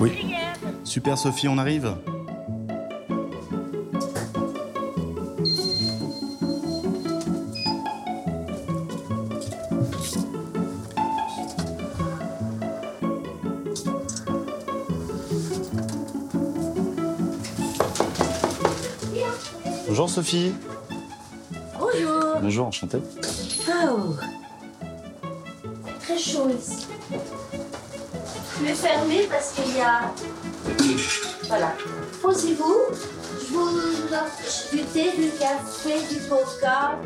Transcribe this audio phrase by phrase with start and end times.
[0.00, 0.34] Oui.
[0.84, 1.94] Super Sophie, on arrive
[19.88, 20.52] Bonjour Sophie.
[21.78, 22.40] Bonjour.
[22.42, 22.98] Bonjour, enchanté.
[23.68, 24.14] Oh.
[26.00, 26.86] Très chaud ici.
[28.58, 30.12] Je vais fermer parce qu'il y a.
[31.48, 31.74] Voilà.
[32.22, 32.76] Posez-vous.
[33.40, 36.98] Je vous offre du thé, du café, du vodka.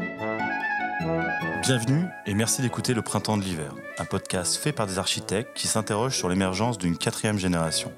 [1.63, 5.67] Bienvenue et merci d'écouter Le Printemps de l'hiver, un podcast fait par des architectes qui
[5.67, 7.93] s'interrogent sur l'émergence d'une quatrième génération.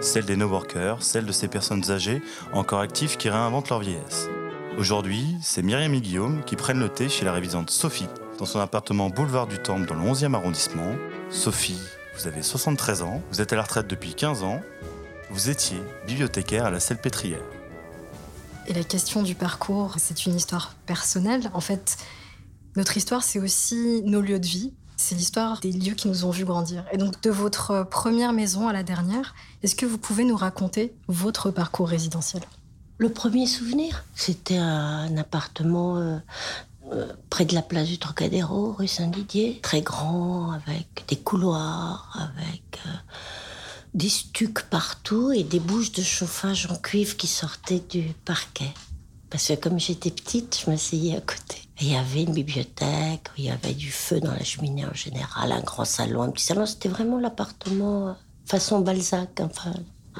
[0.00, 2.20] Celle des no-workers, celle de ces personnes âgées,
[2.52, 4.28] encore actives qui réinventent leur vieillesse.
[4.76, 8.08] Aujourd'hui, c'est Myriam et Guillaume qui prennent le thé chez la révisante Sophie,
[8.38, 10.94] dans son appartement boulevard du Temple dans le 11e arrondissement.
[11.30, 11.80] Sophie,
[12.18, 14.60] vous avez 73 ans, vous êtes à la retraite depuis 15 ans,
[15.30, 17.42] vous étiez bibliothécaire à la Salpêtrière.
[18.66, 21.48] Et la question du parcours, c'est une histoire personnelle.
[21.54, 21.96] En fait,
[22.76, 24.74] notre histoire, c'est aussi nos lieux de vie.
[24.96, 26.84] C'est l'histoire des lieux qui nous ont vus grandir.
[26.90, 30.92] Et donc, de votre première maison à la dernière, est-ce que vous pouvez nous raconter
[31.06, 32.42] votre parcours résidentiel?
[32.98, 36.20] Le premier souvenir, c'était un appartement
[36.92, 39.60] euh, près de la place du Trocadéro, rue Saint-Didier.
[39.62, 42.90] Très grand, avec des couloirs, avec euh,
[43.94, 48.72] des stucs partout et des bouches de chauffage en cuivre qui sortaient du parquet.
[49.30, 51.56] Parce que comme j'étais petite, je m'asseyais à côté.
[51.80, 54.94] Et il y avait une bibliothèque, il y avait du feu dans la cheminée en
[54.94, 56.66] général, un grand salon, un petit salon.
[56.66, 58.12] C'était vraiment l'appartement euh,
[58.46, 59.40] façon Balzac.
[59.40, 59.74] Enfin,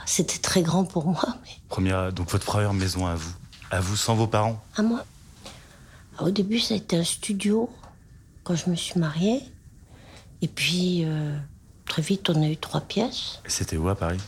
[0.06, 1.25] c'était très grand pour moi.
[1.42, 1.50] Mais...
[1.69, 3.32] Première, donc votre première maison à vous,
[3.70, 4.62] à vous sans vos parents?
[4.77, 5.05] À moi.
[6.20, 7.70] Au début, ça a été un studio
[8.44, 9.42] quand je me suis mariée.
[10.42, 11.36] Et puis, euh,
[11.86, 13.41] très vite, on a eu trois pièces.
[13.47, 14.19] C'était où à Paris?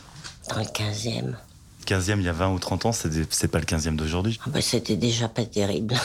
[0.49, 1.35] Dans le 15e.
[1.85, 4.39] 15e, il y a 20 ou 30 ans, c'est pas le 15e d'aujourd'hui.
[4.45, 5.95] Ah bah, c'était déjà pas terrible.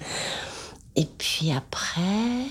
[0.96, 2.46] Et puis après,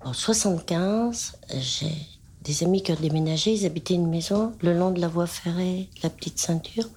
[0.00, 1.94] en 75, j'ai
[2.42, 3.52] des amis qui ont déménagé.
[3.52, 6.88] Ils habitaient une maison le long de la voie ferrée, la petite ceinture,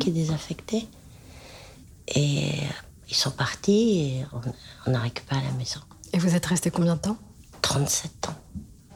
[0.00, 0.88] qui est désaffectée.
[2.08, 4.40] Et euh, ils sont partis et on,
[4.90, 5.80] on a récupéré la maison.
[6.12, 7.16] Et vous êtes resté combien de temps?
[7.62, 8.34] 37 ans.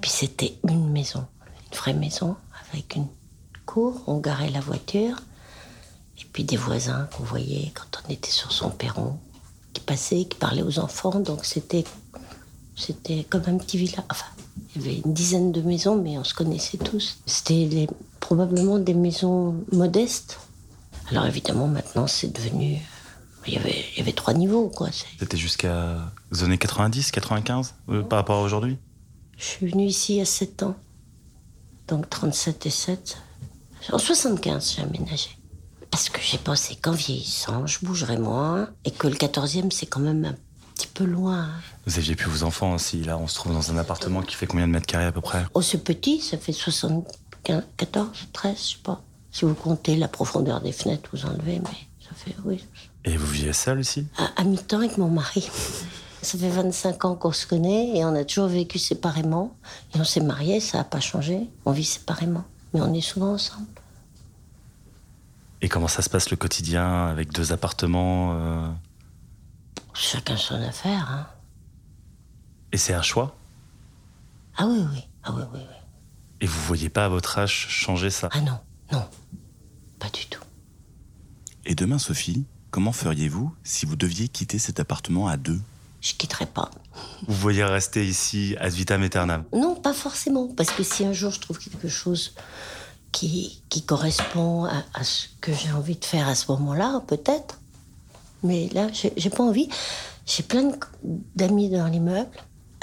[0.01, 1.27] Puis c'était une maison,
[1.73, 2.37] une vraie maison,
[2.73, 3.07] avec une
[3.67, 5.17] cour, on garait la voiture,
[6.19, 9.19] et puis des voisins qu'on voyait quand on était sur son perron,
[9.73, 11.85] qui passaient, qui parlaient aux enfants, donc c'était,
[12.77, 14.05] c'était comme un petit village.
[14.11, 14.27] Enfin,
[14.75, 17.19] il y avait une dizaine de maisons, mais on se connaissait tous.
[17.27, 17.89] C'était les-
[18.21, 20.39] probablement des maisons modestes.
[21.11, 22.79] Alors évidemment, maintenant, c'est devenu...
[23.47, 24.89] Il y avait, il y avait trois niveaux, quoi.
[25.19, 28.79] C'était jusqu'à les années 90, 95 euh, par rapport à aujourd'hui?
[29.39, 30.77] Je suis venue ici à 7 ans.
[31.89, 33.19] Donc 37 et 7.
[33.93, 35.31] En 75, j'ai aménagé.
[35.91, 40.01] Parce que j'ai pensé qu'en vieillissant, je bougerais moins et que le 14e, c'est quand
[40.01, 40.35] même un
[40.75, 41.49] petit peu loin.
[41.87, 43.03] Vous aviez plus vos enfants aussi.
[43.03, 45.21] Là, on se trouve dans un appartement qui fait combien de mètres carrés à peu
[45.21, 45.45] près?
[45.55, 49.03] Oh, c'est petit, ça fait 75, 14, 13, je sais pas.
[49.33, 52.65] Si vous comptez la profondeur des fenêtres, vous enlevez, mais ça fait, oui.
[53.05, 55.49] Et vous viviez seul aussi À, à mi-temps avec mon mari.
[56.23, 59.57] Ça fait 25 ans qu'on se connaît et on a toujours vécu séparément.
[59.95, 61.49] Et on s'est mariés, ça n'a pas changé.
[61.65, 62.45] On vit séparément.
[62.75, 63.67] Mais on est souvent ensemble.
[65.63, 68.69] Et comment ça se passe le quotidien avec deux appartements euh,
[69.95, 71.27] Chacun son affaire, hein.
[72.73, 73.35] Et c'est un choix?
[74.57, 75.05] Ah oui, oui.
[75.25, 75.77] Ah oui, oui, oui.
[76.43, 78.29] Et vous voyez pas à votre âge changer ça?
[78.33, 78.59] Ah non,
[78.93, 79.05] non.
[79.99, 80.43] Pas du tout.
[81.67, 85.61] Et demain, Sophie, comment feriez-vous si vous deviez quitter cet appartement à deux?
[86.01, 86.71] Je quitterai pas.
[87.29, 89.45] Vous voyez rester ici ad vitam aeternam?
[89.53, 90.49] Non, pas forcément.
[90.57, 92.33] Parce que si un jour je trouve quelque chose
[93.13, 97.59] qui, qui correspond à, à ce que j'ai envie de faire à ce moment-là, peut-être.
[98.43, 99.69] Mais là, j'ai j'ai pas envie.
[100.27, 100.71] J'ai plein
[101.37, 102.31] d'amis dans l'immeuble.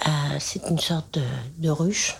[0.07, 1.23] Euh, C'est une sorte de,
[1.57, 2.15] de ruche.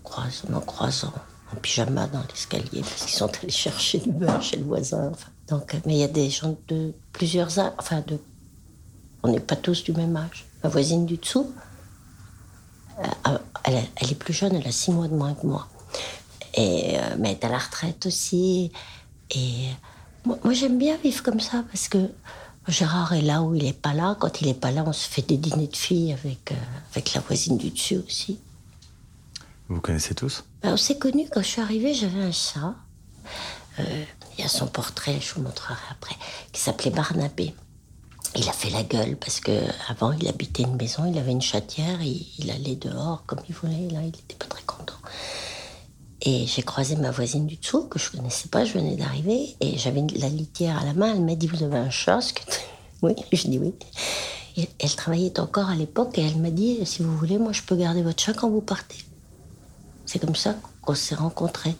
[0.00, 1.12] On croise, on en croise en,
[1.52, 5.10] en pyjama dans l'escalier parce qu'ils sont allés chercher du beurre chez le voisin.
[5.12, 5.30] enfin.
[5.50, 7.72] Donc, euh, mais il y a des gens de plusieurs âges.
[7.78, 8.18] Enfin, de,
[9.22, 10.46] on n'est pas tous du même âge.
[10.62, 11.50] Ma voisine du dessous,
[13.00, 15.68] euh, elle, a- elle est plus jeune, elle a six mois de moins que moi.
[16.54, 18.72] Et, euh, mais elle est à la retraite aussi.
[19.30, 19.68] Et
[20.24, 22.10] moi, moi, j'aime bien vivre comme ça parce que
[22.66, 24.16] Gérard est là où il n'est pas là.
[24.20, 26.56] Quand il n'est pas là, on se fait des dîners de filles avec, euh,
[26.92, 28.38] avec la voisine du dessus aussi.
[29.68, 30.44] Vous vous connaissez tous?
[30.62, 32.74] Ben, on s'est connus quand je suis arrivée, j'avais un chat.
[33.80, 34.04] Euh,
[34.36, 36.14] Il y a son portrait, je vous montrerai après,
[36.52, 37.54] qui s'appelait Barnabé.
[38.36, 39.52] Il a fait la gueule parce que
[39.88, 43.88] avant il habitait une maison, il avait une chatière, il, allait dehors comme il voulait.
[43.90, 44.94] Là, il n'était pas très content.
[46.22, 49.78] Et j'ai croisé ma voisine du dessous, que je connaissais pas, je venais d'arriver, et
[49.78, 51.14] j'avais la litière à la main.
[51.14, 52.20] Elle m'a dit Vous avez un chat
[53.02, 53.74] Oui, je dis oui.
[54.78, 57.76] Elle travaillait encore à l'époque, et elle m'a dit Si vous voulez, moi je peux
[57.76, 58.98] garder votre chat quand vous partez.
[60.06, 61.76] C'est comme ça qu'on s'est rencontrés.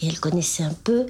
[0.00, 1.06] Et elle connaissait un peu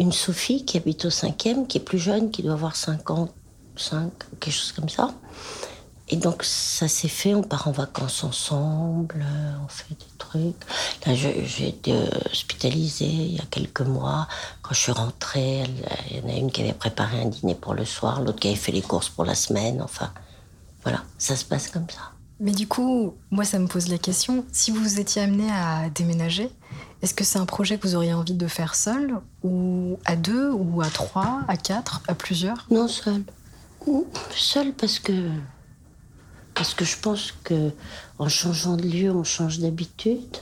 [0.00, 4.10] une Sophie qui habite au cinquième, qui est plus jeune, qui doit avoir 55,
[4.40, 5.14] quelque chose comme ça.
[6.08, 9.24] Et donc ça s'est fait, on part en vacances ensemble,
[9.64, 10.56] on fait des trucs.
[11.06, 11.94] Là, j'ai été
[12.32, 14.26] hospitalisée il y a quelques mois.
[14.62, 15.62] Quand je suis rentrée,
[16.10, 18.48] il y en a une qui avait préparé un dîner pour le soir, l'autre qui
[18.48, 19.80] avait fait les courses pour la semaine.
[19.82, 20.12] Enfin,
[20.82, 22.10] voilà, ça se passe comme ça.
[22.40, 26.50] Mais du coup, moi, ça me pose la question, si vous étiez amené à déménager,
[27.02, 30.50] est-ce que c'est un projet que vous auriez envie de faire seul, ou à deux,
[30.50, 32.66] ou à trois, à quatre, à plusieurs?
[32.70, 33.22] Non, seul.
[34.34, 35.30] Seul parce que
[36.54, 37.70] parce que je pense que
[38.18, 40.36] en changeant de lieu, on change d'habitude.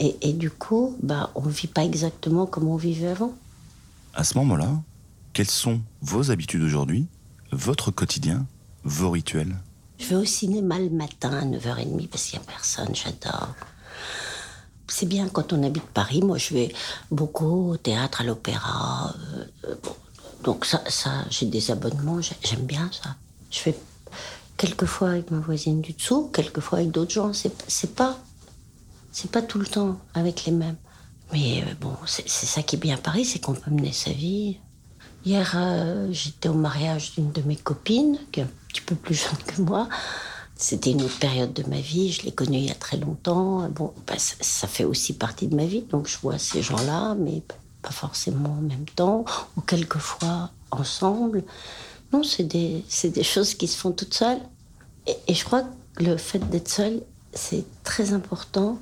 [0.00, 3.32] Et, du coup, bah, on ne vit pas exactement comme on vivait avant.
[4.14, 4.68] À ce moment-là,
[5.32, 7.06] quelles sont vos habitudes aujourd'hui,
[7.52, 8.44] votre quotidien,
[8.82, 9.56] vos rituels?
[10.02, 13.54] Je vais au cinéma le matin à 9h30 parce qu'il n'y a personne, j'adore.
[14.88, 16.22] C'est bien quand on habite Paris.
[16.22, 16.74] Moi, je vais
[17.12, 19.14] beaucoup au théâtre, à l'opéra.
[19.14, 19.74] Euh, euh,
[20.42, 23.14] donc, ça, ça j'ai des abonnements, j'aime bien ça.
[23.52, 23.78] Je fais
[24.56, 27.32] quelquefois avec ma voisine du dessous, quelquefois avec d'autres gens.
[27.32, 28.18] C'est pas,
[29.12, 30.76] c'est pas tout le temps avec les mêmes.
[31.32, 34.10] Mais euh, bon, c'est ça qui est bien à Paris, c'est qu'on peut mener sa
[34.10, 34.58] vie.
[35.24, 39.14] Hier, euh, j'étais au mariage d'une de mes copines, qui est un petit peu plus
[39.14, 39.88] jeune que moi.
[40.56, 43.68] C'était une autre période de ma vie, je l'ai connue il y a très longtemps.
[43.70, 47.42] Bon, bah, ça, fait aussi partie de ma vie, donc je vois ces gens-là, mais
[47.82, 49.24] pas forcément en même temps,
[49.56, 51.44] ou quelquefois ensemble.
[52.12, 52.84] Non, c'est des,
[53.22, 54.40] choses qui se font toutes seules.
[55.06, 57.02] Et, je crois que le fait d'être seul,
[57.32, 58.78] c'est très important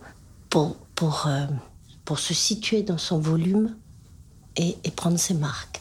[0.56, 1.46] euh,
[2.04, 3.75] pour se situer dans son volume
[4.56, 5.79] et, prendre ses marques.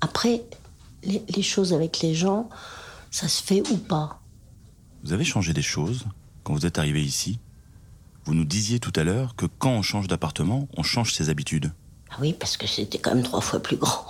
[0.00, 0.42] Après,
[1.02, 2.48] les, les, choses avec les gens,
[3.10, 4.20] ça se fait ou pas?
[5.04, 6.04] Vous avez changé des choses
[6.42, 7.38] quand vous êtes arrivé ici?
[8.24, 11.72] Vous nous disiez tout à l'heure que quand on change d'appartement, on change ses habitudes.
[12.10, 14.06] Ah oui, parce que c'était quand même trois fois plus grand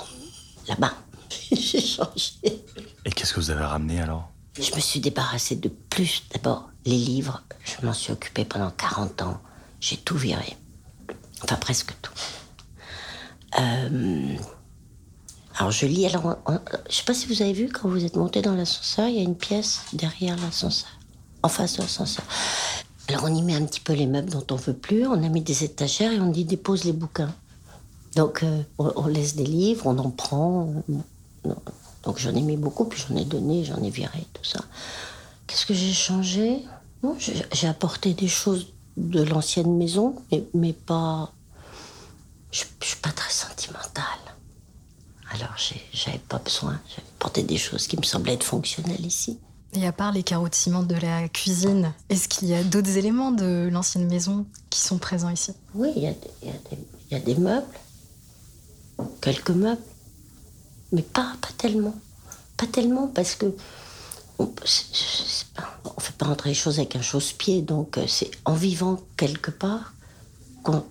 [0.69, 0.95] là-bas.
[1.53, 2.33] J'ai changé.
[3.05, 4.33] Et qu'est-ce que vous avez ramené alors?
[4.59, 6.23] Je me suis débarrassée de plus.
[6.33, 9.41] D'abord, les livres, je m'en suis occupée pendant 40 ans.
[9.81, 10.57] J'ai tout viré.
[11.43, 12.13] Enfin, presque tout.
[13.59, 14.37] Euh,
[15.59, 16.07] alors, je lis.
[16.07, 16.37] Alors,
[16.89, 19.19] je sais pas si vous avez vu, quand vous êtes monté dans l'ascenseur, il y
[19.21, 20.91] a une pièce derrière l'ascenseur,
[21.43, 22.25] en face de l'ascenseur.
[23.09, 25.07] Alors, on y met un petit peu les meubles dont on veut plus.
[25.07, 27.35] On a mis des étagères et on dit dépose les bouquins.
[28.17, 30.73] Donc, euh, on, laisse des livres, on en prend.
[32.03, 34.61] donc, j'en ai mis beaucoup, puis j'en ai donné, j'en ai viré, tout ça.
[35.47, 36.65] Qu'est-ce que j'ai changé?
[37.53, 40.17] J'ai apporté des choses de l'ancienne maison,
[40.55, 41.33] mais, pas.
[42.51, 43.56] Je, ne suis pas très sentimentale.
[45.37, 45.55] Alors,
[45.93, 46.81] j'avais pas besoin.
[46.89, 49.39] J'ai apporté des choses qui me semblaient être fonctionnelles ici.
[49.75, 52.97] Et à part les carreaux de ciment de la cuisine, est-ce qu'il y a d'autres
[52.97, 55.53] éléments de l'ancienne maison qui sont présents ici?
[55.75, 57.67] Oui, il y, y, a des meubles
[59.21, 59.83] quelques meubles,
[60.93, 61.95] mais pas, pas tellement.
[62.57, 63.55] Pas tellement parce que
[64.39, 68.99] on ne fait pas entrer les choses avec un chausse-pied, donc euh, c'est en vivant
[69.17, 69.95] quelque part
[70.63, 70.85] qu'on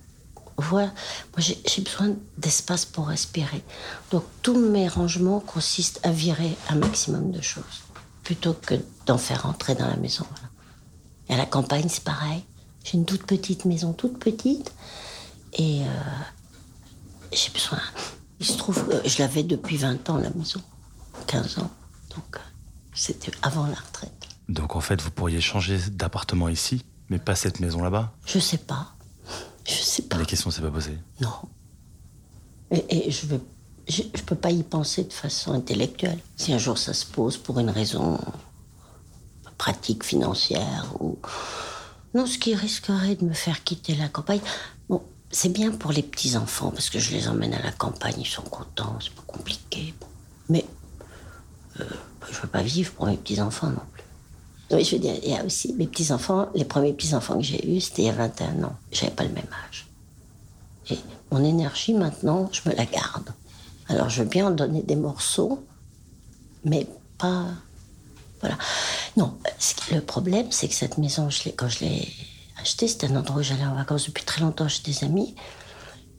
[0.57, 0.85] voit.
[0.85, 3.63] Moi, j'ai besoin d'espace pour respirer.
[4.12, 7.83] Donc, tous mes rangements consistent à virer un maximum de choses,
[8.24, 10.25] plutôt que d'en faire entrer dans la maison.
[11.29, 12.43] Et à la campagne, c'est pareil.
[12.83, 14.71] J'ai une toute petite maison, toute petite,
[15.53, 15.89] et euh,
[17.31, 17.81] j'ai besoin.
[18.39, 20.62] Il se trouve, que je l'avais depuis 20 ans, la maison.
[21.27, 21.71] 15 ans.
[22.15, 22.39] Donc,
[22.93, 24.27] c'était avant la retraite.
[24.50, 28.13] Donc, en fait, vous pourriez changer d'appartement ici, mais pas cette maison là-bas?
[28.25, 28.94] Je sais pas.
[29.65, 30.17] Je sais pas.
[30.17, 31.29] La question s'est pas posée Non.
[32.72, 33.39] Et, je ne
[33.88, 36.19] je, peux pas y penser de façon intellectuelle.
[36.36, 38.19] Si un jour ça se pose pour une raison
[39.57, 41.17] pratique, financière ou.
[42.13, 44.39] Non, ce qui risquerait de me faire quitter la campagne.
[44.88, 48.25] Bon, c'est bien pour les petits-enfants, parce que je les emmène à la campagne, ils
[48.25, 49.93] sont contents, c'est pas compliqué.
[50.48, 50.65] Mais
[51.79, 51.84] euh,
[52.31, 53.81] je veux pas vivre pour mes petits-enfants non.
[54.72, 57.67] Oui, je veux dire, il y a aussi mes petits-enfants, les premiers petits-enfants que j'ai
[57.69, 58.75] eus, c'était il y a 21 ans.
[58.91, 59.88] J'avais pas le même âge.
[60.89, 60.98] Et
[61.31, 63.31] mon énergie, maintenant, je me la garde.
[63.88, 65.63] Alors, je veux bien en donner des morceaux,
[66.63, 67.45] mais pas.
[68.39, 68.57] Voilà.
[69.17, 69.38] Non,
[69.91, 72.07] le problème, c'est que cette maison, quand je l'ai
[72.63, 75.36] c'était un endroit où j'allais en vacances depuis très longtemps chez des amis.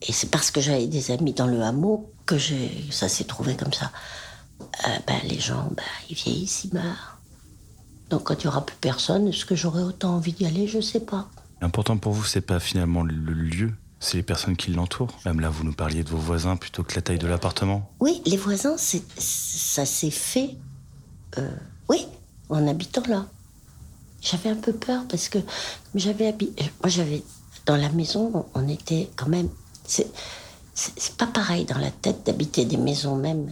[0.03, 2.37] Et c'est parce que j'avais des amis dans le hameau que
[2.91, 3.91] ça s'est trouvé comme ça.
[4.61, 7.16] Euh, ben, les gens, ben, ils vieillissent, ils meurent.
[8.11, 10.67] Donc quand il n'y aura plus personne, est-ce que j'aurai autant envie d'y aller?
[10.67, 11.29] Je ne sais pas.
[11.61, 15.19] Important pour vous, c'est pas finalement le lieu, C'est les personnes qui l'entourent.
[15.25, 17.91] Même là, vous nous parliez de vos voisins plutôt que la taille de l'appartement.
[18.01, 20.51] Oui, les voisins, c'est, ça s'est fait,
[21.39, 21.51] euh,
[21.89, 22.07] oui,
[22.51, 23.27] en habitant là.
[24.21, 25.39] J'avais un peu peur parce que
[25.95, 26.65] j'avais habité.
[26.83, 27.23] Moi, j'avais.
[27.65, 29.49] Dans la maison, on était quand même.
[29.85, 30.07] C'est,
[30.75, 33.51] c'est pas pareil dans la tête d'habiter des maisons même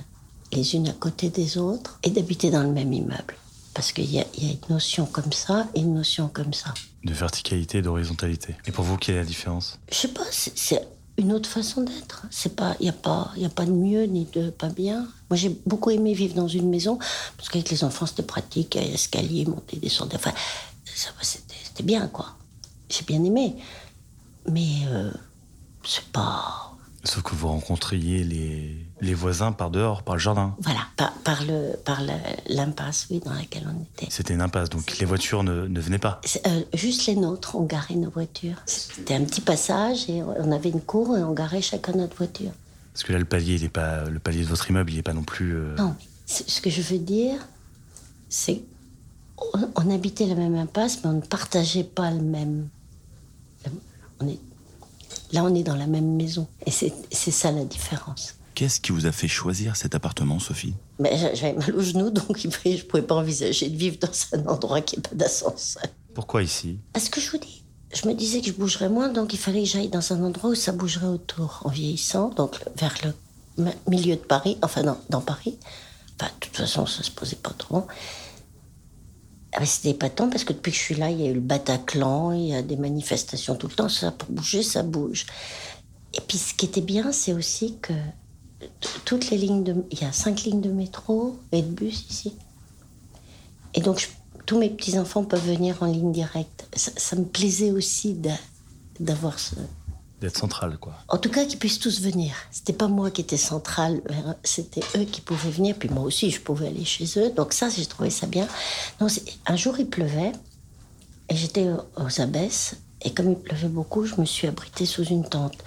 [0.52, 3.34] les unes à côté des autres et d'habiter dans le même immeuble.
[3.74, 6.72] Parce qu'il y, a une notion comme ça et une notion comme ça.
[7.02, 8.54] De verticalité et d'horizontalité.
[8.66, 9.78] Et pour vous, quelle est la différence?
[9.90, 10.80] Je sais pas, c'est
[11.18, 12.26] une autre façon d'être.
[12.30, 14.68] C'est pas, il y a pas, il y a pas de mieux ni de pas
[14.68, 15.08] bien.
[15.28, 16.98] Moi, j'ai beaucoup aimé vivre dans une maison
[17.36, 20.12] parce qu'avec les enfants, c'était pratique, escalier, monter, descendre.
[20.14, 20.32] Enfin,
[20.84, 22.36] c'était bien, quoi.
[22.88, 23.56] J'ai bien aimé,
[24.48, 25.10] mais euh,
[25.84, 30.54] c'est pas Sauf que vous rencontriez les, les voisins par dehors, par le jardin.
[30.60, 32.00] Voilà, par, par le, par
[32.48, 34.10] l'impasse, oui, dans laquelle on était.
[34.10, 37.64] C'était une impasse, donc les voitures ne, ne venaient pas euh, Juste les nôtres, on
[37.64, 38.56] garait nos voitures.
[38.66, 42.52] C'était un petit passage et on avait une cour et on garait chacun notre voiture.
[42.92, 45.02] Parce que là, le palier, il est pas, le palier de votre immeuble, il n'est
[45.02, 45.54] pas non plus.
[45.54, 45.94] Euh, non,
[46.26, 47.40] ce que je veux dire,
[48.28, 48.62] c'est
[49.76, 52.68] on habitait la même impasse, mais on ne partageait pas le même.
[54.20, 54.38] On est
[55.32, 56.46] Là, on est dans la même maison.
[56.64, 58.36] Et c'est ça la différence.
[58.54, 60.74] Qu'est-ce qui vous a fait choisir cet appartement, Sophie?
[61.00, 64.46] Ben, J'avais mal au genou, donc je ne pouvais pas envisager de vivre dans un
[64.46, 65.82] endroit qui n'a pas d'ascenseur.
[66.14, 66.78] Pourquoi ici?
[66.92, 69.62] Parce que je vous dis, je me disais que je bougerais moins, donc il fallait
[69.62, 71.62] que j'aille dans un endroit où ça bougerait autour.
[71.64, 72.94] En vieillissant, donc vers
[73.56, 75.58] le milieu de Paris, enfin dans, dans Paris.
[76.20, 77.86] Enfin, de toute façon, ça se posait pas trop.
[79.52, 81.34] Ah ben, c'était épatant parce que depuis que je suis là, il y a eu
[81.34, 83.88] le Bataclan, il y a des manifestations tout le temps.
[83.88, 85.26] Ça, pour bouger, ça bouge.
[86.12, 87.92] Et puis ce qui était bien, c'est aussi que
[89.04, 89.76] toutes les lignes de.
[89.90, 92.36] Il y a cinq lignes de métro et de bus ici.
[93.74, 94.08] Et donc
[94.46, 96.66] tous mes petits-enfants peuvent venir en ligne directe.
[96.76, 98.16] Ça, ça me plaisait aussi
[99.00, 99.54] d'avoir ce,
[100.20, 100.94] d'être central, quoi.
[101.08, 102.34] En tout cas, qu'ils puissent tous venir.
[102.50, 104.00] C'était pas moi qui étais centrale,
[104.42, 107.30] c'était eux qui pouvaient venir, puis moi aussi, je pouvais aller chez eux.
[107.30, 108.46] Donc ça, j'ai trouvé ça bien.
[109.46, 110.32] Un jour, il pleuvait,
[111.28, 115.28] et j'étais aux abesses, et comme il pleuvait beaucoup, je me suis abritée sous une
[115.28, 115.58] tente.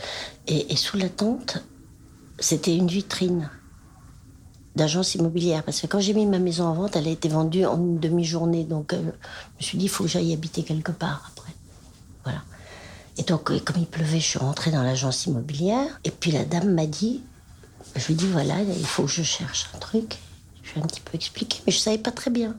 [0.47, 1.63] Et, sous la tente,
[2.39, 3.49] c'était une vitrine
[4.77, 5.63] d'agence immobilière.
[5.63, 7.99] Parce que quand j'ai mis ma maison en vente, elle a été vendue en une
[7.99, 8.63] demi-journée.
[8.63, 11.51] Donc, euh, je me suis dit, il faut que j'aille habiter quelque part après.
[12.23, 12.43] Voilà.
[13.17, 15.99] Et donc, euh, comme il pleuvait, je suis rentrée dans l'agence immobilière.
[16.05, 17.21] Et puis la dame m'a dit,
[17.95, 20.17] je lui ai dit, voilà, il faut que je cherche un truc.
[20.63, 22.55] Je lui ai un petit peu expliqué, mais je ne savais pas très bien.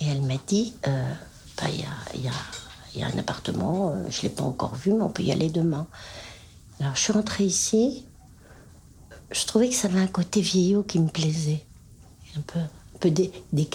[0.00, 1.12] Et elle m'a dit, euh,
[1.56, 4.92] bah, il y, a, y, y, a, un appartement, je ne l'ai pas encore vu,
[4.92, 5.86] mais on peut y aller demain.
[6.80, 8.04] Alors je suis rentrée ici.
[9.30, 11.64] Je trouvais que ça avait un côté vieillot qui me plaisait.
[12.36, 13.68] Un peu, un des, des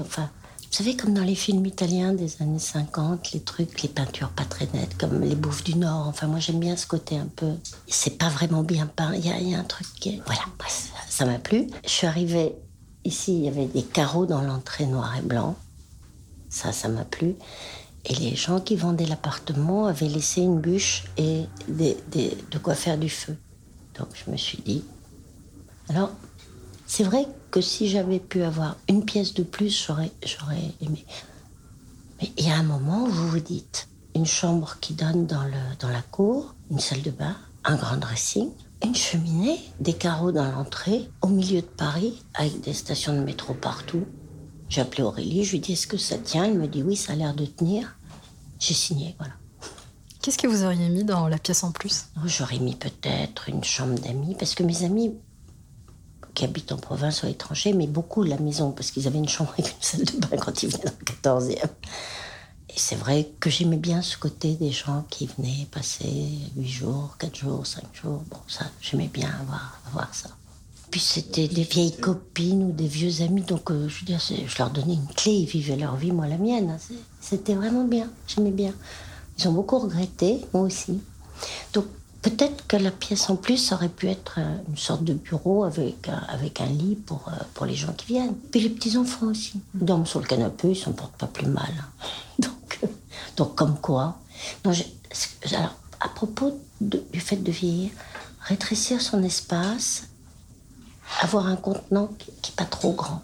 [0.00, 0.30] enfin,
[0.70, 4.44] vous savez, comme dans les films italiens des années 50, les trucs, les peintures pas
[4.44, 6.06] très nettes, comme les bouffes du Nord.
[6.08, 7.54] Enfin, moi, j'aime bien ce côté un peu.
[7.86, 9.14] C'est pas vraiment bien peint.
[9.14, 10.20] Il y, a un truc qui.
[10.26, 10.42] Voilà,
[11.08, 11.68] ça m'a plu.
[11.84, 12.54] Je suis arrivée
[13.04, 15.56] ici, il y avait des carreaux dans l'entrée noir et blanc.
[16.50, 17.34] Ça, ça m'a plu.
[18.04, 23.08] Et les gens qui vendaient l'appartement avaient laissé une bûche et de quoi faire du
[23.08, 23.36] feu.
[23.98, 24.84] Donc, je me suis dit.
[25.88, 26.10] Alors,
[26.86, 31.04] c'est vrai que si j'avais pu avoir une pièce de plus, j'aurais, j'aurais aimé.
[32.20, 35.44] Mais il y a un moment où vous vous dites, une chambre qui donne dans,
[35.44, 38.50] le, dans la cour, une salle de bain, un grand dressing,
[38.84, 43.54] une cheminée, des carreaux dans l'entrée, au milieu de Paris, avec des stations de métro
[43.54, 44.04] partout.
[44.68, 46.44] J'ai appelé Aurélie, je lui ai dit est-ce que ça tient?
[46.44, 47.96] Elle me dit oui, ça a l'air de tenir.
[48.58, 49.34] J'ai signé, voilà.
[50.20, 52.06] Qu'est-ce que vous auriez mis dans la pièce en plus?
[52.24, 55.14] J'aurais mis peut-être une chambre d'amis, parce que mes amis
[56.44, 59.52] habitent en province ou à l'étranger, mais beaucoup la maison, parce qu'ils avaient une chambre
[59.58, 61.68] avec une salle de bain quand ils venaient dans le 14e.
[62.68, 67.16] Et c'est vrai que j'aimais bien ce côté des gens qui venaient passer 8 jours,
[67.18, 68.22] 4 jours, 5 jours.
[68.30, 70.28] Bon, ça, j'aimais bien avoir, avoir ça.
[70.90, 74.58] Puis c'était des vieilles copines ou des vieux amis, donc euh, je veux dire, je
[74.58, 76.70] leur donnais une clé, ils vivaient leur vie, moi la mienne.
[76.70, 76.94] Hein.
[77.20, 78.72] C'était vraiment bien, j'aimais bien.
[79.38, 80.98] Ils ont beaucoup regretté, moi aussi.
[81.74, 81.84] Donc
[82.28, 86.10] Peut-être que la pièce en plus aurait pu être euh, une sorte de bureau avec,
[86.28, 88.34] avec un lit pour, euh, pour les gens qui viennent.
[88.34, 89.54] Puis les petits-enfants aussi.
[89.74, 91.72] Ils dorment sur le canapé, ils s'en portent pas plus mal.
[92.38, 92.86] Donc, euh,
[93.36, 94.18] donc comme quoi.
[94.64, 94.72] Non,
[95.46, 97.90] alors, à propos du fait de vieillir,
[98.40, 100.08] rétrécir son espace,
[101.22, 103.22] avoir un contenant qui n'est pas trop grand.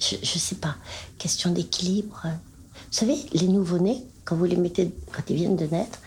[0.00, 0.74] Je ne sais pas.
[1.18, 2.22] Question d'équilibre.
[2.24, 6.00] Vous savez, les nouveau-nés, quand vous les mettez, quand ils viennent de naître,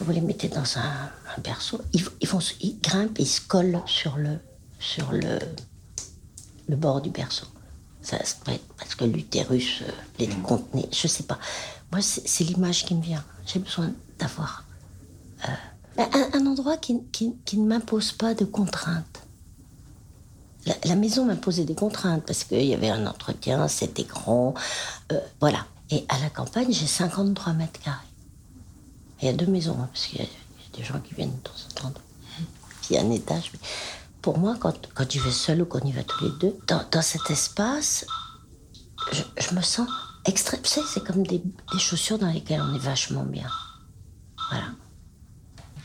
[0.00, 1.10] vous les mettez dans un,
[1.42, 4.38] berceau, ils, ils, vont, ils grimpent, ils se collent sur le,
[4.78, 5.38] sur le,
[6.68, 7.46] le bord du berceau.
[8.02, 8.18] Ça,
[8.78, 11.38] parce que l'utérus euh, les contenait, je sais pas.
[11.92, 13.24] Moi, c'est l'image qui me vient.
[13.46, 14.64] J'ai besoin d'avoir
[15.48, 19.22] euh, Un, un endroit qui, qui- qui ne m'impose pas de contraintes.
[20.66, 24.54] La, la maison m'imposait des contraintes parce qu'il y avait un entretien, c'était grand.
[25.12, 25.66] euh, voilà.
[25.90, 28.04] Et à la campagne, j'ai 53 mètres carrés.
[29.20, 31.00] Il y a deux maisons, hein, parce qu'il y, a il y a des gens
[31.00, 31.52] qui viennent de temps
[31.86, 32.00] en temps.
[32.82, 33.50] Puis il y a un étage.
[33.52, 33.58] mais
[34.22, 36.84] pour moi, quand, quand j'y vais seule ou qu'on y va tous les deux, dans,
[36.90, 38.06] dans cet espace,
[39.12, 39.88] je, je me sens
[40.24, 40.60] extrême.
[40.62, 43.48] Tu sais, c'est comme des, des chaussures dans lesquelles on est vachement bien.
[44.50, 44.66] Voilà.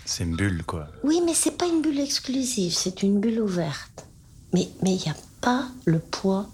[0.05, 0.87] C'est une bulle, quoi.
[1.03, 4.05] Oui, mais c'est pas une bulle exclusive, c'est une bulle ouverte.
[4.53, 6.47] Mais mais il n'y a pas le poids.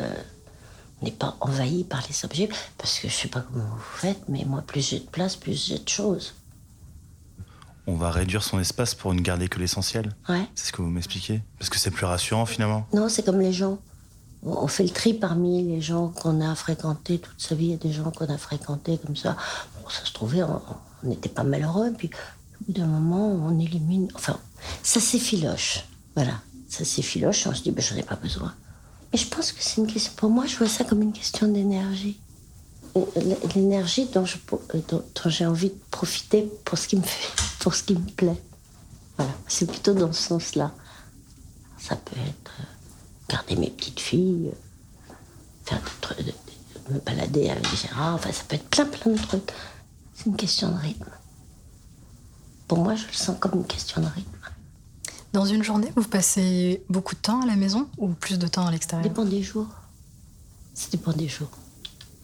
[0.00, 0.14] euh,
[1.02, 4.44] n'est pas envahi par les objets, parce que je sais pas comment vous faites, mais
[4.44, 6.34] moi, plus j'ai de place, plus j'ai de choses.
[7.86, 10.14] On va réduire son espace pour ne garder que l'essentiel.
[10.28, 10.46] Ouais.
[10.54, 12.86] C'est ce que vous m'expliquez Parce que c'est plus rassurant, finalement.
[12.92, 13.78] Non, c'est comme les gens.
[14.42, 17.66] On fait le tri parmi les gens qu'on a fréquentés toute sa vie.
[17.66, 19.36] Il y a des gens qu'on a fréquentés comme ça.
[19.74, 20.60] Bon, ça se trouvait, on
[21.02, 21.92] n'était pas malheureux.
[21.96, 22.10] Puis,
[22.60, 24.08] au bout d'un moment, on élimine.
[24.14, 24.38] Enfin,
[24.82, 25.84] ça s'effiloche.
[26.14, 26.34] Voilà.
[26.68, 28.52] Ça s'effiloche on se dit, ben, j'en ai pas besoin.
[29.12, 30.12] Mais je pense que c'est une question.
[30.16, 32.20] Pour moi, je vois ça comme une question d'énergie.
[33.54, 37.94] L'énergie euh, dont- j'ai envie de profiter pour ce qui me fait, pour ce qui
[37.94, 38.40] me plaît.
[39.16, 39.32] Voilà.
[39.46, 40.72] C'est plutôt dans ce sens-là.
[41.78, 42.64] Ça peut être euh,
[43.28, 45.14] garder mes petites filles, euh,
[45.64, 45.80] faire
[46.90, 48.14] me balader avec Gérard.
[48.16, 49.52] Enfin, ça peut être plein, plein de trucs.
[50.14, 51.10] C'est une question de rythme.
[52.66, 54.37] Pour moi, je le sens comme une question de rythme.
[55.38, 58.62] Dans une journée, vous passez beaucoup de temps à la maison ou plus de temps
[58.62, 59.68] à Ça l'extérieur dépend des jours.
[60.74, 61.50] Ça dépend des jours.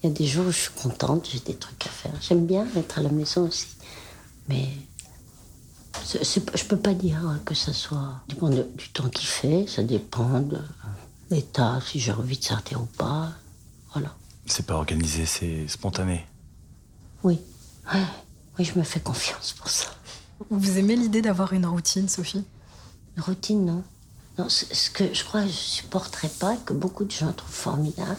[0.03, 2.11] Il y a des jours où je suis contente, j'ai des trucs à faire.
[2.19, 3.67] J'aime bien être à la maison aussi.
[4.49, 4.67] Mais
[6.03, 7.97] je peux pas dire que ça soit.
[7.99, 10.59] Ça dépend de- du temps qu'il fait, ça dépend de
[11.31, 13.31] l'état, si j'ai envie de sortir ou pas.
[13.93, 14.13] Voilà.
[14.45, 16.25] C'est pas organisé, c'est spontané.
[17.23, 17.39] Oui.
[18.59, 19.87] Oui, je me fais confiance pour ça.
[20.49, 22.43] Vous aimez l'idée d'avoir une routine, Sophie?
[23.17, 23.83] Une routine, non.
[24.37, 27.53] Non, ce que je crois que je supporterais pas, et que beaucoup de gens trouvent
[27.53, 28.17] formidable,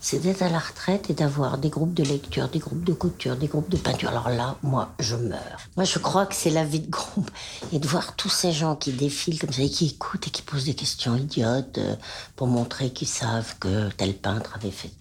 [0.00, 3.36] c'est d'être à la retraite et d'avoir des groupes de lecture, des groupes de couture,
[3.36, 4.08] des groupes de peinture.
[4.10, 5.60] Alors là, moi, je meurs.
[5.76, 7.30] Moi, je crois que c'est la vie de groupe.
[7.72, 10.42] Et de voir tous ces gens qui défilent comme ça et qui écoutent et qui
[10.42, 11.96] posent des questions idiotes euh,
[12.36, 14.92] pour montrer qu'ils savent que tel peintre avait fait.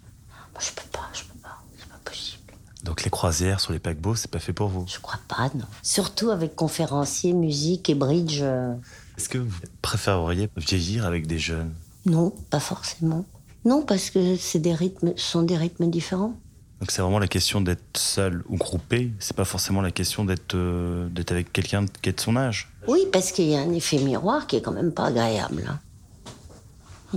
[0.53, 1.59] Moi, je peux pas, je peux pas.
[1.79, 2.53] C'est pas possible.
[2.83, 4.85] Donc les croisières sur les paquebots, c'est pas fait pour vous?
[4.87, 5.65] Je crois pas, non.
[5.83, 8.39] Surtout avec conférenciers, musique et bridge.
[8.41, 8.73] euh,
[9.17, 11.73] Est-ce que vous préféreriez vieillir avec des jeunes?
[12.05, 13.25] Non, pas forcément.
[13.65, 16.35] Non, parce que c'est des rythmes, ce sont des rythmes différents.
[16.79, 20.53] Donc c'est vraiment la question d'être seul ou groupé, c'est pas forcément la question d'être
[20.53, 22.71] euh, d'être avec quelqu'un qui est de son âge.
[22.87, 25.65] Oui, parce qu'il y a un effet miroir qui est quand même pas agréable.
[25.67, 25.79] Hein.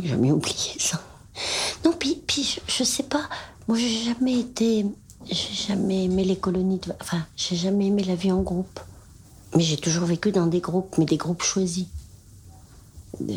[0.00, 1.02] J'ai jamais oublié ça.
[1.84, 3.28] Non, puis, puis je, je sais pas.
[3.68, 4.86] Moi, j'ai jamais été.
[5.30, 6.92] J'ai jamais aimé les colonies de.
[7.00, 8.80] Enfin, j'ai jamais aimé la vie en groupe.
[9.56, 11.86] Mais j'ai toujours vécu dans des groupes, mais des groupes choisis.
[13.18, 13.34] De-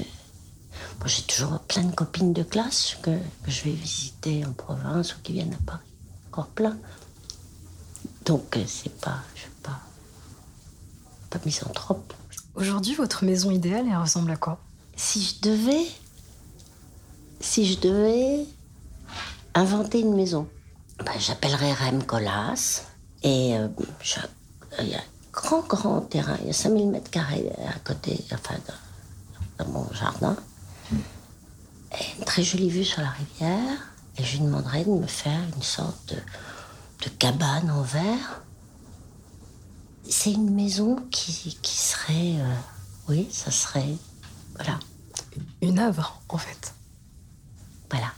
[1.06, 3.10] j'ai toujours plein de copines de classe que,
[3.44, 5.82] que je vais visiter en province ou qui viennent à Paris.
[6.32, 6.78] Encore plein.
[8.26, 9.20] Donc, euh, c'est pas.
[9.36, 9.80] Je suis pas.
[11.30, 12.14] pas misanthrope.
[12.56, 14.60] Aujourd'hui, votre maison idéale, elle ressemble à quoi?
[14.96, 15.86] Si je devais.
[17.42, 18.46] Si je devais
[19.56, 20.48] inventer une maison,
[21.04, 22.84] ben, j'appellerais Rem Colas.
[23.24, 23.68] Et euh,
[24.02, 24.20] je-
[24.80, 24.86] un
[25.34, 26.38] grand, grand terrain.
[26.42, 28.56] Il y a 5000 mètres carrés à côté, enfin,
[29.58, 30.38] dans, dans mon jardin.
[30.92, 33.80] Et une très jolie vue sur la rivière.
[34.18, 36.16] Et je lui demanderais de me faire une sorte de,
[37.06, 38.42] de cabane en verre.
[40.10, 42.36] C'est une maison qui, qui serait.
[42.40, 42.56] euh,
[43.10, 43.96] oui, ça serait.
[44.56, 44.80] Voilà.
[45.62, 46.74] Une œuvre, en fait.
[47.90, 48.12] Voilà.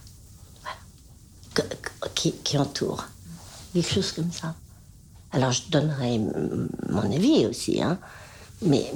[0.62, 0.78] Voilà.
[1.54, 3.06] Que- que- qui, qui entoure.
[3.74, 4.56] Quelque chose comme ça.
[5.36, 6.18] Alors, je donnerai
[6.90, 7.98] mon avis aussi, hein.
[8.62, 8.90] Mais,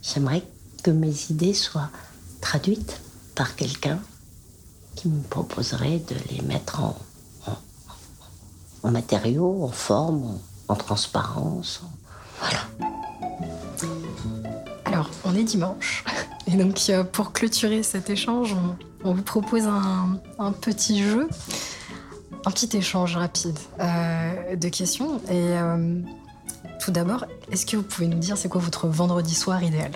[0.00, 0.44] j'aimerais
[0.84, 1.90] que mes idées soient
[2.40, 3.00] traduites
[3.34, 3.98] par quelqu'un
[4.94, 6.96] qui me proposerait de les mettre en,
[8.84, 11.80] en, matériaux, en forme, en, en transparence.
[11.84, 11.90] en-
[12.38, 12.88] Voilà.
[14.84, 16.04] Alors, on est dimanche.
[16.46, 18.54] Et donc, euh, pour clôturer cet échange,
[19.02, 21.28] on, vous propose un petit jeu,
[22.44, 25.18] un petit échange rapide euh, de questions.
[25.28, 26.00] Et euh,
[26.80, 29.92] tout d'abord, est-ce que vous pouvez nous dire c'est quoi votre vendredi soir idéal?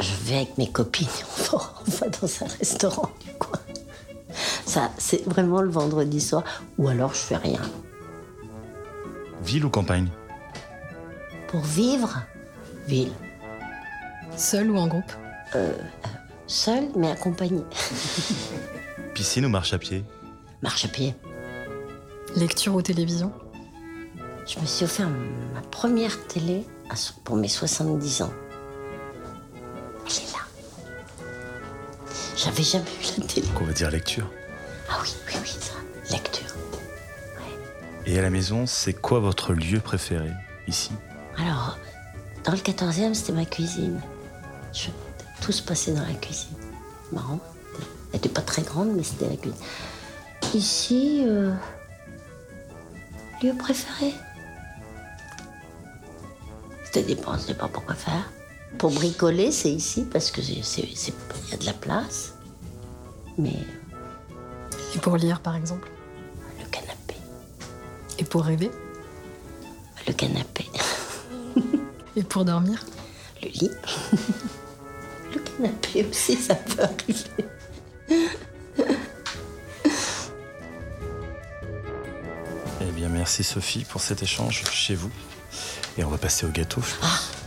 [0.00, 1.08] Je, vais avec mes copines,
[1.52, 3.58] on va, on va dans un restaurant du coin.
[4.66, 6.44] Ça, c'est vraiment le vendredi soir.
[6.78, 7.60] Ou alors je fais rien.
[9.42, 10.08] Ville ou campagne?
[11.48, 12.22] Pour vivre,
[12.86, 13.12] ville.
[14.36, 15.12] Seul ou en groupe?
[16.52, 17.64] Seule, mais accompagnée.
[19.14, 20.04] Piscine ou marche à pied?
[20.60, 21.14] Marche à pied.
[22.36, 23.32] Lecture ou télévision?
[24.46, 25.08] Je me suis offert
[25.54, 26.66] ma première télé
[27.24, 28.32] pour mes 70 ans.
[30.04, 30.40] Elle est là.
[32.36, 33.48] J'avais jamais vu la télé.
[33.58, 34.30] On va dire lecture.
[34.90, 36.14] Ah oui, oui, oui, ça.
[36.14, 36.54] Lecture.
[38.04, 40.30] Et à la maison, c'est quoi votre lieu préféré
[40.68, 40.90] ici?
[41.38, 41.78] Alors,
[42.44, 44.02] dans le 14e, c'était ma cuisine.
[44.74, 44.88] Je,
[45.42, 46.56] tout se passait dans la cuisine.
[47.12, 47.40] Marrant.
[48.12, 49.58] Elle n'était pas très grande, mais c'était la cuisine.
[50.54, 51.52] Ici, euh,
[53.42, 54.14] lieu préféré.
[56.84, 57.02] C'était
[57.38, 58.30] je sais pas pourquoi faire.
[58.78, 60.40] Pour bricoler, c'est ici parce que
[61.44, 62.34] il y a de la place.
[63.38, 63.56] Mais
[64.94, 65.90] Et pour lire, par exemple.
[66.60, 67.16] le canapé,
[68.18, 68.70] Et pour rêver.
[70.06, 70.66] le canapé,
[72.16, 72.84] Et pour dormir.
[73.42, 73.70] le lit,
[75.56, 77.48] canapé aussi, ça peut arriver.
[82.80, 85.10] Eh bien, merci Sophie pour cet échange chez vous.
[85.98, 86.80] Et on va passer au gâteau.
[86.80, 87.41] je pense.